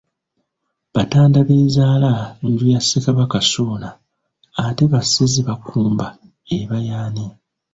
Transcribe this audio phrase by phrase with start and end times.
[0.95, 2.11] Batandabeezaala
[2.47, 3.89] nju ya Ssekabaka Ssuuna,
[4.63, 6.07] ate Basezibakumba
[6.57, 7.25] eba y'ani?